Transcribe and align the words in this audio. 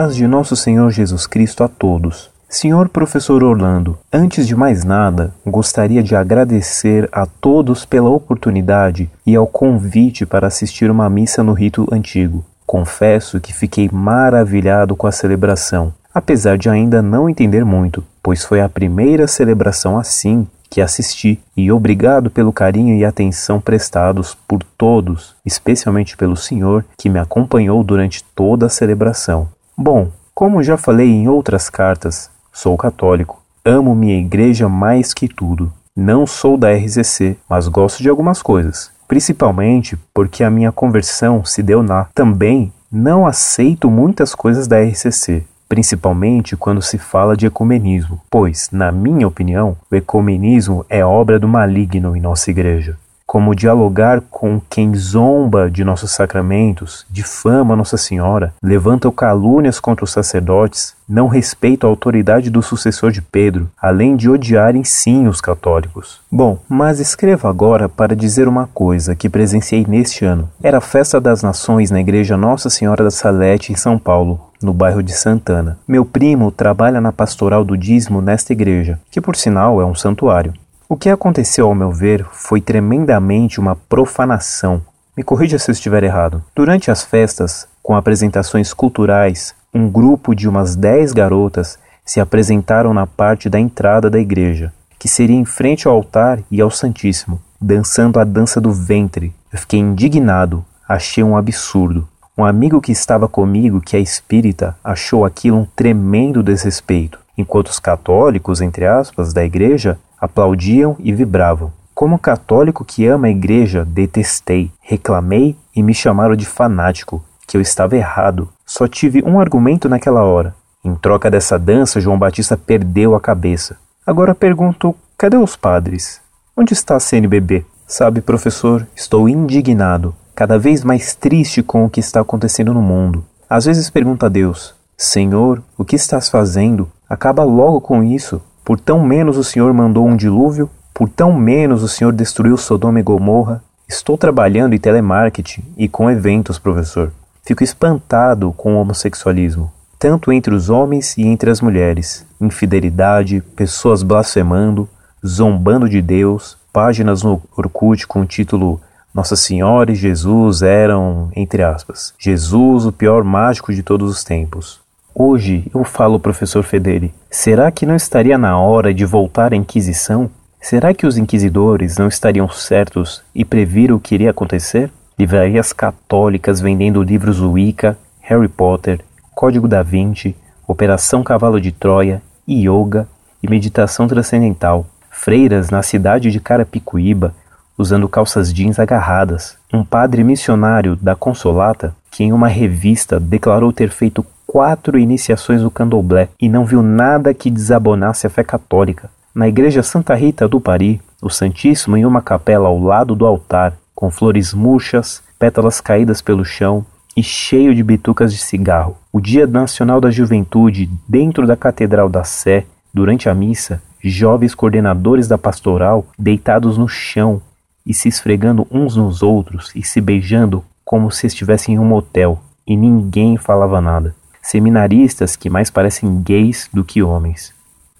paz 0.00 0.16
de 0.16 0.26
nosso 0.26 0.56
Senhor 0.56 0.90
Jesus 0.90 1.26
Cristo 1.26 1.62
a 1.62 1.68
todos. 1.68 2.30
Senhor 2.48 2.88
professor 2.88 3.44
Orlando, 3.44 3.98
antes 4.10 4.46
de 4.46 4.56
mais 4.56 4.82
nada, 4.82 5.30
gostaria 5.44 6.02
de 6.02 6.16
agradecer 6.16 7.06
a 7.12 7.26
todos 7.26 7.84
pela 7.84 8.08
oportunidade 8.08 9.10
e 9.26 9.36
ao 9.36 9.46
convite 9.46 10.24
para 10.24 10.46
assistir 10.46 10.90
uma 10.90 11.10
missa 11.10 11.42
no 11.42 11.52
rito 11.52 11.86
antigo. 11.92 12.42
Confesso 12.64 13.38
que 13.40 13.52
fiquei 13.52 13.90
maravilhado 13.92 14.96
com 14.96 15.06
a 15.06 15.12
celebração, 15.12 15.92
apesar 16.14 16.56
de 16.56 16.70
ainda 16.70 17.02
não 17.02 17.28
entender 17.28 17.62
muito, 17.62 18.02
pois 18.22 18.42
foi 18.42 18.62
a 18.62 18.70
primeira 18.70 19.26
celebração 19.26 19.98
assim 19.98 20.48
que 20.70 20.80
assisti 20.80 21.38
e 21.54 21.70
obrigado 21.70 22.30
pelo 22.30 22.54
carinho 22.54 22.96
e 22.96 23.04
atenção 23.04 23.60
prestados 23.60 24.34
por 24.48 24.62
todos, 24.78 25.36
especialmente 25.44 26.16
pelo 26.16 26.38
Senhor 26.38 26.86
que 26.96 27.10
me 27.10 27.18
acompanhou 27.18 27.84
durante 27.84 28.24
toda 28.34 28.64
a 28.64 28.70
celebração. 28.70 29.46
Bom, 29.82 30.08
como 30.34 30.62
já 30.62 30.76
falei 30.76 31.08
em 31.08 31.26
outras 31.26 31.70
cartas, 31.70 32.28
sou 32.52 32.76
católico, 32.76 33.40
amo 33.64 33.94
minha 33.94 34.18
igreja 34.18 34.68
mais 34.68 35.14
que 35.14 35.26
tudo. 35.26 35.72
Não 35.96 36.26
sou 36.26 36.58
da 36.58 36.70
RZC, 36.70 37.38
mas 37.48 37.66
gosto 37.66 38.02
de 38.02 38.10
algumas 38.10 38.42
coisas, 38.42 38.90
principalmente 39.08 39.96
porque 40.12 40.44
a 40.44 40.50
minha 40.50 40.70
conversão 40.70 41.46
se 41.46 41.62
deu 41.62 41.82
na. 41.82 42.04
Também 42.14 42.70
não 42.92 43.26
aceito 43.26 43.90
muitas 43.90 44.34
coisas 44.34 44.66
da 44.66 44.82
RCC, 44.82 45.44
principalmente 45.66 46.58
quando 46.58 46.82
se 46.82 46.98
fala 46.98 47.34
de 47.34 47.46
ecumenismo, 47.46 48.20
pois, 48.28 48.68
na 48.70 48.92
minha 48.92 49.26
opinião, 49.26 49.78
o 49.90 49.96
ecumenismo 49.96 50.84
é 50.90 51.02
obra 51.02 51.38
do 51.38 51.48
maligno 51.48 52.14
em 52.14 52.20
nossa 52.20 52.50
igreja. 52.50 52.98
Como 53.30 53.54
dialogar 53.54 54.22
com 54.28 54.60
quem 54.68 54.92
zomba 54.92 55.70
de 55.70 55.84
nossos 55.84 56.10
sacramentos, 56.10 57.06
difama 57.08 57.76
Nossa 57.76 57.96
Senhora, 57.96 58.52
levanta 58.60 59.08
calúnias 59.12 59.78
contra 59.78 60.04
os 60.04 60.10
sacerdotes, 60.10 60.96
não 61.08 61.28
respeita 61.28 61.86
a 61.86 61.90
autoridade 61.90 62.50
do 62.50 62.60
sucessor 62.60 63.12
de 63.12 63.22
Pedro, 63.22 63.70
além 63.80 64.16
de 64.16 64.28
odiarem 64.28 64.82
sim 64.82 65.28
os 65.28 65.40
católicos. 65.40 66.20
Bom, 66.28 66.58
mas 66.68 66.98
escrevo 66.98 67.46
agora 67.46 67.88
para 67.88 68.16
dizer 68.16 68.48
uma 68.48 68.66
coisa 68.66 69.14
que 69.14 69.28
presenciei 69.28 69.86
neste 69.86 70.24
ano. 70.24 70.50
Era 70.60 70.78
a 70.78 70.80
Festa 70.80 71.20
das 71.20 71.40
Nações 71.40 71.92
na 71.92 72.00
Igreja 72.00 72.36
Nossa 72.36 72.68
Senhora 72.68 73.04
da 73.04 73.12
Salete, 73.12 73.72
em 73.72 73.76
São 73.76 73.96
Paulo, 73.96 74.40
no 74.60 74.72
bairro 74.72 75.04
de 75.04 75.12
Santana. 75.12 75.78
Meu 75.86 76.04
primo 76.04 76.50
trabalha 76.50 77.00
na 77.00 77.12
pastoral 77.12 77.64
do 77.64 77.76
dízimo 77.76 78.20
nesta 78.20 78.52
igreja, 78.52 78.98
que 79.08 79.20
por 79.20 79.36
sinal 79.36 79.80
é 79.80 79.84
um 79.84 79.94
santuário. 79.94 80.52
O 80.92 80.96
que 80.96 81.08
aconteceu, 81.08 81.68
ao 81.68 81.74
meu 81.74 81.92
ver, 81.92 82.26
foi 82.32 82.60
tremendamente 82.60 83.60
uma 83.60 83.76
profanação. 83.76 84.82
Me 85.16 85.22
corrija 85.22 85.56
se 85.56 85.70
eu 85.70 85.72
estiver 85.72 86.02
errado. 86.02 86.42
Durante 86.52 86.90
as 86.90 87.04
festas, 87.04 87.68
com 87.80 87.94
apresentações 87.94 88.74
culturais, 88.74 89.54
um 89.72 89.88
grupo 89.88 90.34
de 90.34 90.48
umas 90.48 90.74
dez 90.74 91.12
garotas 91.12 91.78
se 92.04 92.18
apresentaram 92.18 92.92
na 92.92 93.06
parte 93.06 93.48
da 93.48 93.60
entrada 93.60 94.10
da 94.10 94.18
igreja, 94.18 94.72
que 94.98 95.06
seria 95.06 95.36
em 95.36 95.44
frente 95.44 95.86
ao 95.86 95.94
altar 95.94 96.40
e 96.50 96.60
ao 96.60 96.72
Santíssimo, 96.72 97.40
dançando 97.60 98.18
a 98.18 98.24
dança 98.24 98.60
do 98.60 98.72
ventre. 98.72 99.32
Eu 99.52 99.60
fiquei 99.60 99.78
indignado, 99.78 100.64
achei 100.88 101.22
um 101.22 101.36
absurdo. 101.36 102.08
Um 102.36 102.44
amigo 102.44 102.80
que 102.80 102.90
estava 102.90 103.28
comigo, 103.28 103.80
que 103.80 103.96
é 103.96 104.00
espírita, 104.00 104.76
achou 104.82 105.24
aquilo 105.24 105.58
um 105.58 105.66
tremendo 105.76 106.42
desrespeito, 106.42 107.20
enquanto 107.40 107.68
os 107.68 107.78
católicos, 107.78 108.60
entre 108.60 108.86
aspas, 108.86 109.32
da 109.32 109.44
igreja 109.44 109.98
aplaudiam 110.20 110.96
e 110.98 111.12
vibravam. 111.12 111.72
Como 111.94 112.18
católico 112.18 112.84
que 112.84 113.06
ama 113.06 113.26
a 113.26 113.30
igreja, 113.30 113.84
detestei, 113.84 114.70
reclamei 114.80 115.56
e 115.74 115.82
me 115.82 115.92
chamaram 115.92 116.36
de 116.36 116.46
fanático, 116.46 117.22
que 117.46 117.56
eu 117.56 117.60
estava 117.60 117.96
errado. 117.96 118.48
Só 118.64 118.86
tive 118.86 119.22
um 119.24 119.40
argumento 119.40 119.88
naquela 119.88 120.22
hora. 120.22 120.54
Em 120.84 120.94
troca 120.94 121.30
dessa 121.30 121.58
dança, 121.58 122.00
João 122.00 122.18
Batista 122.18 122.56
perdeu 122.56 123.14
a 123.14 123.20
cabeça. 123.20 123.76
Agora 124.06 124.34
pergunto: 124.34 124.94
cadê 125.18 125.36
os 125.36 125.56
padres? 125.56 126.20
Onde 126.56 126.72
está 126.72 126.96
a 126.96 127.00
CNBB? 127.00 127.66
Sabe, 127.86 128.20
professor, 128.20 128.86
estou 128.94 129.28
indignado, 129.28 130.14
cada 130.34 130.58
vez 130.58 130.84
mais 130.84 131.14
triste 131.14 131.62
com 131.62 131.84
o 131.84 131.90
que 131.90 132.00
está 132.00 132.20
acontecendo 132.20 132.72
no 132.72 132.80
mundo. 132.80 133.24
Às 133.48 133.64
vezes 133.66 133.90
pergunto 133.90 134.24
a 134.24 134.28
Deus: 134.28 134.74
Senhor, 135.02 135.62
o 135.78 135.84
que 135.84 135.96
estás 135.96 136.28
fazendo? 136.28 136.86
Acaba 137.08 137.42
logo 137.42 137.80
com 137.80 138.04
isso. 138.04 138.42
Por 138.62 138.78
tão 138.78 139.02
menos 139.02 139.38
o 139.38 139.42
Senhor 139.42 139.72
mandou 139.72 140.06
um 140.06 140.14
dilúvio, 140.14 140.68
por 140.92 141.08
tão 141.08 141.32
menos 141.32 141.82
o 141.82 141.88
Senhor 141.88 142.12
destruiu 142.12 142.58
Sodoma 142.58 143.00
e 143.00 143.02
Gomorra. 143.02 143.62
Estou 143.88 144.18
trabalhando 144.18 144.74
em 144.74 144.78
telemarketing 144.78 145.64
e 145.74 145.88
com 145.88 146.10
eventos, 146.10 146.58
professor. 146.58 147.14
Fico 147.42 147.64
espantado 147.64 148.52
com 148.52 148.74
o 148.74 148.78
homossexualismo, 148.78 149.72
tanto 149.98 150.30
entre 150.30 150.54
os 150.54 150.68
homens 150.68 151.16
e 151.16 151.22
entre 151.22 151.50
as 151.50 151.62
mulheres. 151.62 152.26
Infidelidade, 152.38 153.42
pessoas 153.56 154.02
blasfemando, 154.02 154.86
zombando 155.26 155.88
de 155.88 156.02
Deus, 156.02 156.58
páginas 156.70 157.22
no 157.22 157.40
Orkut 157.56 158.06
com 158.06 158.20
o 158.20 158.26
título 158.26 158.78
Nossa 159.14 159.34
Senhora 159.34 159.92
e 159.92 159.94
Jesus 159.94 160.60
eram, 160.60 161.30
entre 161.34 161.62
aspas, 161.62 162.12
Jesus, 162.18 162.84
o 162.84 162.92
pior 162.92 163.24
mágico 163.24 163.72
de 163.72 163.82
todos 163.82 164.10
os 164.10 164.22
tempos. 164.22 164.78
Hoje 165.14 165.66
eu 165.74 165.82
falo, 165.82 166.20
professor 166.20 166.62
Fedeli, 166.62 167.12
será 167.28 167.70
que 167.70 167.84
não 167.84 167.96
estaria 167.96 168.38
na 168.38 168.58
hora 168.58 168.94
de 168.94 169.04
voltar 169.04 169.52
à 169.52 169.56
Inquisição? 169.56 170.30
Será 170.60 170.94
que 170.94 171.06
os 171.06 171.18
inquisidores 171.18 171.98
não 171.98 172.06
estariam 172.06 172.48
certos 172.48 173.22
e 173.34 173.44
previram 173.44 173.96
o 173.96 174.00
que 174.00 174.14
iria 174.14 174.30
acontecer? 174.30 174.90
Livrarias 175.18 175.72
católicas 175.72 176.60
vendendo 176.60 177.02
livros 177.02 177.40
Wicca, 177.40 177.98
Harry 178.20 178.48
Potter, 178.48 179.00
Código 179.34 179.66
da 179.66 179.82
Vinci, 179.82 180.36
Operação 180.66 181.24
Cavalo 181.24 181.60
de 181.60 181.72
Troia, 181.72 182.22
Yoga 182.48 183.08
e 183.42 183.50
Meditação 183.50 184.06
Transcendental. 184.06 184.86
Freiras 185.10 185.70
na 185.70 185.82
cidade 185.82 186.30
de 186.30 186.38
Carapicuíba 186.38 187.34
usando 187.76 188.08
calças 188.08 188.52
jeans 188.52 188.78
agarradas. 188.78 189.56
Um 189.72 189.82
padre 189.82 190.22
missionário 190.22 190.96
da 190.96 191.16
Consolata, 191.16 191.96
que 192.10 192.22
em 192.22 192.32
uma 192.32 192.48
revista 192.48 193.18
declarou 193.18 193.72
ter 193.72 193.90
feito 193.90 194.24
quatro 194.50 194.98
iniciações 194.98 195.62
do 195.62 195.70
candomblé 195.70 196.28
e 196.40 196.48
não 196.48 196.64
viu 196.64 196.82
nada 196.82 197.32
que 197.32 197.48
desabonasse 197.48 198.26
a 198.26 198.30
fé 198.30 198.42
católica. 198.42 199.08
Na 199.32 199.46
igreja 199.46 199.80
Santa 199.80 200.12
Rita 200.16 200.48
do 200.48 200.60
Pari, 200.60 201.00
o 201.22 201.30
Santíssimo 201.30 201.96
em 201.96 202.04
uma 202.04 202.20
capela 202.20 202.66
ao 202.66 202.76
lado 202.76 203.14
do 203.14 203.24
altar, 203.24 203.74
com 203.94 204.10
flores 204.10 204.52
murchas, 204.52 205.22
pétalas 205.38 205.80
caídas 205.80 206.20
pelo 206.20 206.44
chão 206.44 206.84
e 207.16 207.22
cheio 207.22 207.72
de 207.72 207.84
bitucas 207.84 208.32
de 208.32 208.40
cigarro. 208.40 208.96
O 209.12 209.20
Dia 209.20 209.46
Nacional 209.46 210.00
da 210.00 210.10
Juventude, 210.10 210.90
dentro 211.08 211.46
da 211.46 211.56
Catedral 211.56 212.08
da 212.08 212.24
Sé, 212.24 212.66
durante 212.92 213.28
a 213.28 213.34
missa, 213.34 213.80
jovens 214.02 214.52
coordenadores 214.52 215.28
da 215.28 215.38
pastoral 215.38 216.04
deitados 216.18 216.76
no 216.76 216.88
chão 216.88 217.40
e 217.86 217.94
se 217.94 218.08
esfregando 218.08 218.66
uns 218.68 218.96
nos 218.96 219.22
outros 219.22 219.70
e 219.76 219.84
se 219.84 220.00
beijando 220.00 220.64
como 220.84 221.08
se 221.08 221.28
estivessem 221.28 221.76
em 221.76 221.78
um 221.78 221.84
motel, 221.84 222.40
e 222.66 222.76
ninguém 222.76 223.36
falava 223.36 223.80
nada 223.80 224.12
seminaristas 224.50 225.36
que 225.36 225.48
mais 225.48 225.70
parecem 225.70 226.20
gays 226.22 226.68
do 226.72 226.84
que 226.84 227.02
homens. 227.02 227.54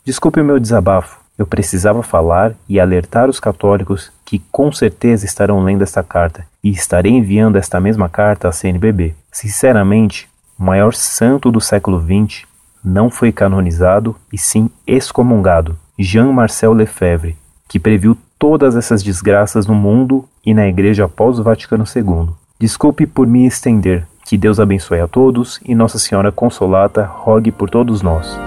Desculpe 0.04 0.40
o 0.40 0.44
meu 0.44 0.58
desabafo, 0.58 1.20
eu 1.38 1.46
precisava 1.46 2.02
falar 2.02 2.54
e 2.68 2.80
alertar 2.80 3.30
os 3.30 3.38
católicos 3.38 4.12
que 4.24 4.42
com 4.50 4.72
certeza 4.72 5.24
estarão 5.24 5.62
lendo 5.62 5.82
esta 5.82 6.02
carta 6.02 6.44
e 6.62 6.70
estarei 6.70 7.12
enviando 7.12 7.56
esta 7.56 7.80
mesma 7.80 8.08
carta 8.08 8.48
à 8.48 8.52
CNBB. 8.52 9.14
Sinceramente, 9.30 10.28
o 10.58 10.64
maior 10.64 10.92
santo 10.92 11.52
do 11.52 11.60
século 11.60 12.00
XX 12.00 12.44
não 12.82 13.08
foi 13.08 13.30
canonizado 13.30 14.16
e 14.32 14.36
sim 14.36 14.68
excomungado, 14.84 15.78
Jean-Marcel 15.96 16.72
Lefebvre, 16.72 17.36
que 17.68 17.78
previu 17.78 18.18
todas 18.38 18.74
essas 18.74 19.04
desgraças 19.04 19.66
no 19.66 19.74
mundo 19.74 20.28
e 20.44 20.52
na 20.52 20.66
Igreja 20.66 21.04
após 21.04 21.38
o 21.38 21.44
Vaticano 21.44 21.84
II. 21.84 22.34
Desculpe 22.58 23.06
por 23.06 23.26
me 23.26 23.46
estender, 23.46 24.06
que 24.30 24.38
Deus 24.38 24.60
abençoe 24.60 25.00
a 25.00 25.08
todos 25.08 25.58
e 25.66 25.74
Nossa 25.74 25.98
Senhora 25.98 26.30
Consolata 26.30 27.02
rogue 27.02 27.50
por 27.50 27.68
todos 27.68 28.00
nós. 28.00 28.38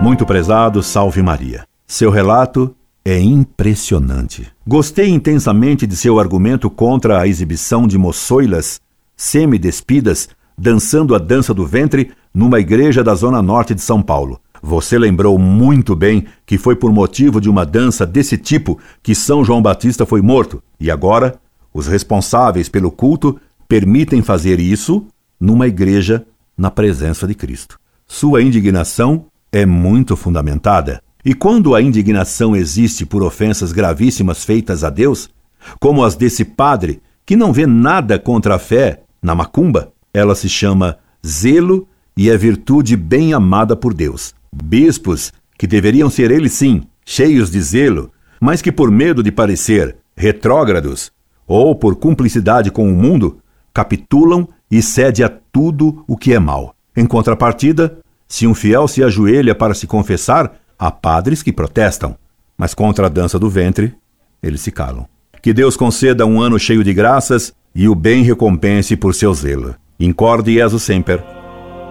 Muito 0.00 0.24
prezado, 0.24 0.80
salve 0.80 1.20
Maria. 1.24 1.64
Seu 1.88 2.08
relato 2.08 2.72
é 3.04 3.18
impressionante. 3.18 4.46
Gostei 4.64 5.08
intensamente 5.08 5.88
de 5.88 5.96
seu 5.96 6.20
argumento 6.20 6.70
contra 6.70 7.20
a 7.20 7.26
exibição 7.26 7.84
de 7.84 7.98
moçoilas 7.98 8.80
semi-despidas 9.16 10.28
dançando 10.56 11.16
a 11.16 11.18
dança 11.18 11.52
do 11.52 11.66
ventre 11.66 12.12
numa 12.32 12.60
igreja 12.60 13.02
da 13.02 13.16
zona 13.16 13.42
norte 13.42 13.74
de 13.74 13.80
São 13.80 14.00
Paulo. 14.00 14.38
Você 14.62 14.96
lembrou 14.96 15.36
muito 15.36 15.96
bem 15.96 16.26
que 16.46 16.58
foi 16.58 16.76
por 16.76 16.92
motivo 16.92 17.40
de 17.40 17.50
uma 17.50 17.66
dança 17.66 18.06
desse 18.06 18.38
tipo 18.38 18.78
que 19.02 19.16
São 19.16 19.44
João 19.44 19.60
Batista 19.60 20.06
foi 20.06 20.22
morto. 20.22 20.62
E 20.78 20.92
agora 20.92 21.40
os 21.78 21.86
responsáveis 21.86 22.68
pelo 22.68 22.90
culto 22.90 23.40
permitem 23.68 24.20
fazer 24.20 24.58
isso 24.58 25.06
numa 25.40 25.68
igreja 25.68 26.26
na 26.56 26.72
presença 26.72 27.24
de 27.24 27.36
Cristo. 27.36 27.78
Sua 28.04 28.42
indignação 28.42 29.26
é 29.52 29.64
muito 29.64 30.16
fundamentada. 30.16 31.00
E 31.24 31.34
quando 31.34 31.76
a 31.76 31.80
indignação 31.80 32.56
existe 32.56 33.06
por 33.06 33.22
ofensas 33.22 33.70
gravíssimas 33.70 34.44
feitas 34.44 34.82
a 34.82 34.90
Deus, 34.90 35.30
como 35.78 36.02
as 36.02 36.16
desse 36.16 36.44
padre, 36.44 37.00
que 37.24 37.36
não 37.36 37.52
vê 37.52 37.64
nada 37.64 38.18
contra 38.18 38.56
a 38.56 38.58
fé 38.58 39.02
Na 39.22 39.36
macumba, 39.36 39.92
ela 40.12 40.34
se 40.34 40.48
chama 40.48 40.98
zelo 41.24 41.86
e 42.16 42.28
é 42.28 42.36
virtude 42.36 42.96
bem 42.96 43.32
amada 43.32 43.76
por 43.76 43.94
Deus. 43.94 44.34
Bispos, 44.52 45.32
que 45.56 45.66
deveriam 45.66 46.10
ser 46.10 46.32
eles 46.32 46.54
sim, 46.54 46.82
cheios 47.04 47.52
de 47.52 47.62
zelo, 47.62 48.10
mas 48.40 48.60
que 48.60 48.72
por 48.72 48.90
medo 48.90 49.22
de 49.22 49.30
parecer 49.30 49.96
retrógrados 50.16 51.12
ou 51.48 51.74
por 51.74 51.96
cumplicidade 51.96 52.70
com 52.70 52.86
o 52.88 52.94
mundo, 52.94 53.38
capitulam 53.72 54.46
e 54.70 54.82
cede 54.82 55.24
a 55.24 55.28
tudo 55.28 56.04
o 56.06 56.16
que 56.16 56.34
é 56.34 56.38
mal. 56.38 56.74
Em 56.94 57.06
contrapartida, 57.06 57.98
se 58.28 58.46
um 58.46 58.54
fiel 58.54 58.86
se 58.86 59.02
ajoelha 59.02 59.54
para 59.54 59.74
se 59.74 59.86
confessar, 59.86 60.52
há 60.78 60.90
padres 60.90 61.42
que 61.42 61.52
protestam, 61.52 62.14
mas 62.56 62.74
contra 62.74 63.06
a 63.06 63.08
dança 63.08 63.38
do 63.38 63.48
ventre, 63.48 63.94
eles 64.42 64.60
se 64.60 64.70
calam. 64.70 65.06
Que 65.40 65.52
Deus 65.52 65.76
conceda 65.76 66.26
um 66.26 66.40
ano 66.40 66.58
cheio 66.58 66.84
de 66.84 66.92
graças 66.92 67.54
e 67.74 67.88
o 67.88 67.94
bem 67.94 68.22
recompense 68.22 68.96
por 68.96 69.14
seu 69.14 69.32
zelo. 69.32 69.74
Incorde 69.98 70.54
Jesus 70.54 70.82
Semper, 70.82 71.24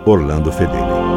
Orlando 0.05 0.51
Fedeli. 0.51 1.16